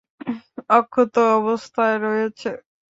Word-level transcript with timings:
অক্ষত 0.69 1.15
অবস্থায় 1.37 1.97
রয়েছে? 2.05 2.49